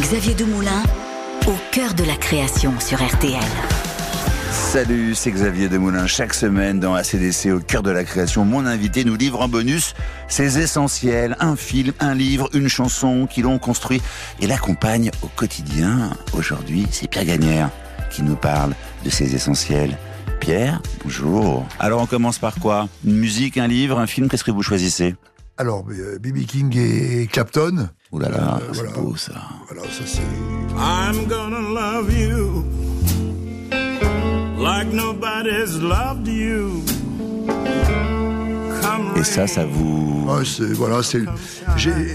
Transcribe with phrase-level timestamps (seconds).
[0.00, 0.84] Xavier Demoulin,
[1.48, 3.42] au cœur de la création sur RTL.
[4.52, 6.06] Salut, c'est Xavier Demoulin.
[6.06, 9.94] Chaque semaine dans ACDC, au cœur de la création, mon invité nous livre en bonus
[10.28, 14.00] ses essentiels, un film, un livre, une chanson qui l'ont construit
[14.40, 16.10] et l'accompagne au quotidien.
[16.32, 17.70] Aujourd'hui, c'est Pierre Gagnère
[18.12, 18.74] qui nous parle
[19.04, 19.98] de ses essentiels.
[20.38, 21.66] Pierre, bonjour.
[21.80, 22.88] Alors on commence par quoi?
[23.04, 25.16] Une musique, un livre, un film, qu'est-ce que vous choisissez?
[25.60, 26.46] Alors, B.B.
[26.46, 27.88] King et Clapton.
[28.12, 28.92] Ouh là là, Euh, c'est voilà.
[28.92, 29.32] beau ça.
[29.68, 30.22] Voilà, ça c'est.
[30.76, 32.64] I'm gonna love you
[34.62, 36.84] like nobody's loved you.
[38.82, 40.26] Come Et ça, ça vous...
[40.30, 40.42] Ah,
[40.74, 41.22] voilà, c'est.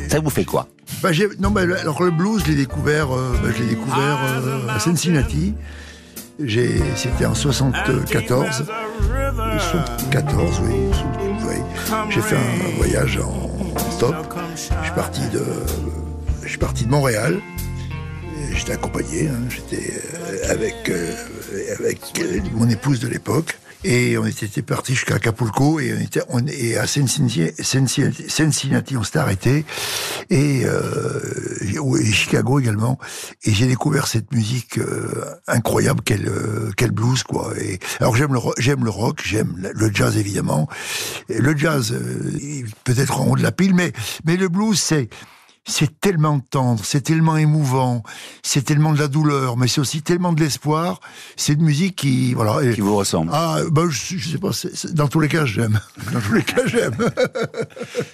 [0.10, 0.68] Ça vous fait quoi?
[1.02, 4.20] Bah, non, mais le- alors le blues, je l'ai découvert, euh, bah, je l'ai découvert
[4.24, 5.54] euh, à Cincinnati.
[6.96, 8.06] C'était en and 74.
[8.06, 8.64] deep as a
[9.02, 10.10] river.
[10.12, 10.74] 14, oui.
[11.48, 11.56] oui.
[12.10, 13.50] J'ai fait un voyage en
[13.92, 14.16] stop.
[14.56, 15.44] Je suis parti de,
[16.44, 17.40] je suis parti de Montréal.
[18.56, 19.28] J'étais accompagné.
[19.30, 19.40] hein.
[19.50, 21.14] J'étais euh, avec euh,
[21.78, 23.58] avec euh, mon épouse de l'époque.
[23.86, 27.52] Et on était parti jusqu'à Acapulco et on était on, et à Cincinnati,
[28.98, 29.66] on s'était arrêté.
[30.30, 31.20] Et, euh,
[32.00, 32.98] et Chicago également.
[33.44, 37.54] Et j'ai découvert cette musique euh, incroyable quel euh, quel blues quoi.
[37.60, 40.70] Et alors j'aime le j'aime le rock j'aime le- jazz évidemment.
[41.30, 43.92] Le jazz euh, peut-être en haut de la pile mais
[44.26, 45.10] mais le blues c'est
[45.66, 48.04] c'est tellement tendre, c'est tellement émouvant,
[48.42, 51.00] c'est tellement de la douleur, mais c'est aussi tellement de l'espoir.
[51.38, 52.74] C'est une musique qui, voilà.
[52.74, 54.52] qui vous ressemble ah, ben, je, je sais pas,
[54.92, 55.80] dans tous les cas, j'aime.
[56.12, 56.98] Dans tous les cas, j'aime.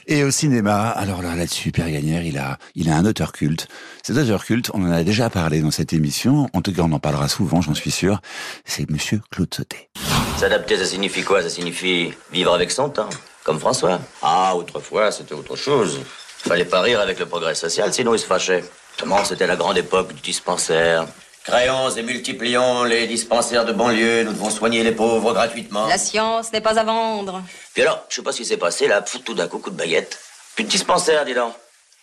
[0.07, 3.67] Et au cinéma, alors là, là-dessus, Pierre Gagnère, il a, il a un auteur culte.
[4.03, 6.47] Cet auteur culte, on en a déjà parlé dans cette émission.
[6.53, 8.21] En tout cas, on en parlera souvent, j'en suis sûr.
[8.65, 9.89] C'est Monsieur Claude Sauté.
[10.37, 11.41] S'adapter, ça signifie quoi?
[11.41, 13.09] Ça signifie vivre avec son temps,
[13.43, 13.99] comme François.
[14.21, 15.99] Ah, autrefois, c'était autre chose.
[16.47, 18.63] Fallait pas rire avec le progrès social, sinon il se fâchait.
[18.99, 21.05] Comment c'était la grande époque du dispensaire.
[21.43, 25.87] Créons et multiplions les dispensaires de banlieue, nous devons soigner les pauvres gratuitement.
[25.87, 27.41] La science n'est pas à vendre.
[27.73, 29.69] Puis alors, je sais pas ce qui s'est passé, là, pfff, tout d'un coup, coup
[29.69, 30.19] de baguette.
[30.55, 31.53] Plus de dispensaire, dis donc.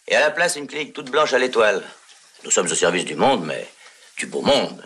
[0.09, 1.83] Et à la place, une clinique toute blanche à l'étoile.
[2.44, 3.69] Nous sommes au service du monde, mais
[4.19, 4.83] du beau monde.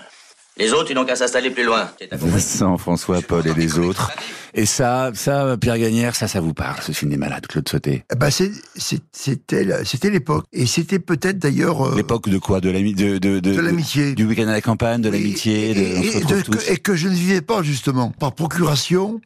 [0.60, 1.90] Les autres, ils n'ont qu'à s'installer plus loin.
[2.12, 4.10] Vincent, François, Paul et les autres.
[4.52, 8.04] Et ça, ça, Pierre Gagnère, ça, ça vous parle, ce cinéma-là de Claude Sauté.
[8.30, 9.40] C'est- c'est-
[9.84, 10.44] c'était l'époque.
[10.52, 11.86] Et c'était peut-être d'ailleurs.
[11.92, 12.60] euh, L'époque de quoi?
[12.60, 14.14] De l'ami, de, de, de, De l'amitié.
[14.14, 17.62] Du week-end à la campagne, de l'amitié, de, et, et- que je ne vivais pas,
[17.62, 18.10] justement.
[18.10, 19.20] Par procuration,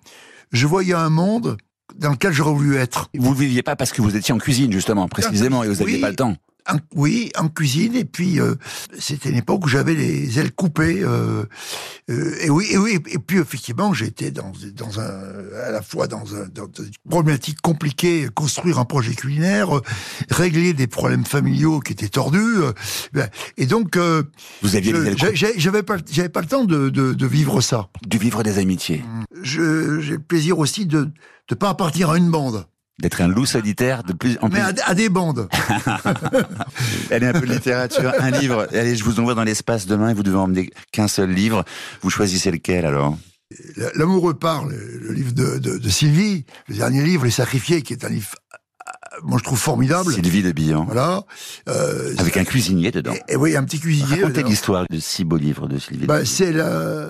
[0.52, 1.56] je voyais un monde
[1.98, 3.08] dans lequel j'aurais voulu être.
[3.16, 5.96] Vous ne viviez pas parce que vous étiez en cuisine, justement, précisément, et vous n'aviez
[5.96, 6.00] Oui.
[6.00, 6.36] pas le temps.
[6.66, 8.54] En- oui, en cuisine, et puis euh,
[8.98, 11.02] c'était une époque où j'avais les ailes coupées.
[11.02, 11.44] euh,
[12.10, 15.10] euh, et oui, et oui, et puis effectivement, j'étais dans dans un
[15.66, 19.82] à la fois dans, un, dans une problématique compliquée, construire un projet culinaire, euh,
[20.30, 22.72] régler des problèmes familiaux qui étaient tordus, euh,
[23.12, 24.22] ben, et donc euh,
[24.62, 24.94] Vous aviez
[25.56, 27.88] j'avais pas j'avais pas le temps de, de, de vivre ça.
[28.06, 29.04] Du vivre des amitiés.
[29.42, 31.10] J'ai le plaisir aussi de
[31.48, 32.66] de pas appartenir à une bande,
[33.00, 34.58] D'être un loup solitaire de plus en plus.
[34.60, 35.48] mais à, à des bandes.
[37.10, 38.68] Allez, un peu de littérature, un livre.
[38.72, 41.64] Allez, je vous envoie dans l'espace demain et vous devez emmener qu'un seul livre.
[42.02, 43.18] Vous choisissez lequel alors
[43.96, 48.04] L'amoureux parle, le livre de, de, de Sylvie, le dernier livre, Les Sacrifiés, qui est
[48.04, 48.30] un livre,
[48.88, 50.12] euh, moi je trouve formidable.
[50.12, 50.84] Sylvie de Billan.
[50.86, 51.22] Voilà.
[51.68, 53.12] Euh, Avec un cuisinier dedans.
[53.28, 54.22] et, et oui, un petit cuisinier.
[54.22, 56.06] Racontez l'histoire de six beaux livres de Sylvie.
[56.06, 57.08] Bah, c'est la,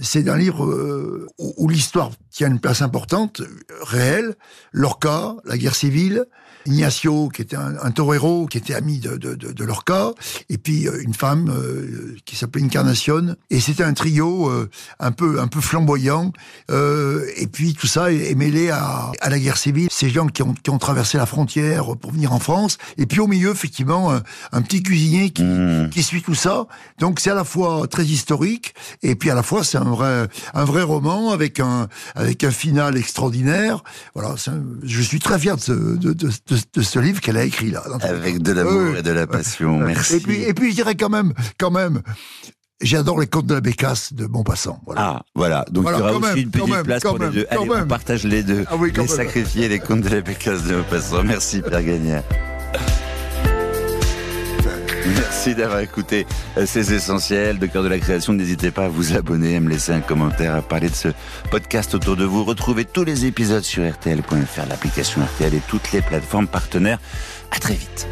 [0.00, 3.42] c'est un livre euh, où, où l'histoire tient une place importante,
[3.82, 4.34] réelle.
[4.72, 6.26] Lorca, la guerre civile,
[6.66, 10.12] Ignacio, qui était un, un torero, qui était ami de, de, de, de Lorca,
[10.50, 13.34] et puis euh, une femme euh, qui s'appelait Incarnation.
[13.50, 14.68] Et c'était un trio euh,
[15.00, 16.32] un peu un peu flamboyant.
[16.70, 19.88] Euh, et puis tout ça est, est mêlé à, à la guerre civile.
[19.90, 22.76] Ces gens qui ont, qui ont traversé la frontière pour venir en France.
[22.98, 24.22] Et puis au milieu, effectivement, un,
[24.52, 25.90] un petit cuisinier qui, Mmh.
[25.90, 26.66] qui suit tout ça.
[26.98, 30.28] Donc c'est à la fois très historique et puis à la fois c'est un vrai
[30.54, 33.82] un vrai roman avec un avec un final extraordinaire.
[34.14, 36.30] Voilà, un- je suis très fier de ce de, de, de-
[36.74, 37.82] de ce livre qu'elle a écrit là.
[38.02, 39.00] Avec de l'amour Ouais.
[39.00, 39.78] et de la passion.
[39.78, 40.16] Merci.
[40.16, 42.02] Et puis et puis je dirais quand même quand même
[42.80, 44.80] J'adore les contes de la bécasse de Montpassant.
[44.86, 45.00] Voilà.
[45.02, 45.64] Ah, voilà.
[45.72, 47.46] Donc Voilà, il y aura quand aussi même, une petite même, place pour les deux.
[47.50, 48.64] Allez, on partage les deux.
[48.68, 51.24] Ah oui, les les contes de la Pécasse de Maupassant.
[51.24, 52.22] Merci Pierre Gagnère.
[55.16, 56.26] Merci d'avoir écouté
[56.56, 58.32] euh, ces essentiels de cœur de la création.
[58.32, 61.08] N'hésitez pas à vous abonner, à me laisser un commentaire, à parler de ce
[61.50, 62.44] podcast autour de vous.
[62.44, 66.98] Retrouvez tous les épisodes sur RTL.fr, l'application RTL et toutes les plateformes partenaires.
[67.50, 68.08] À très vite.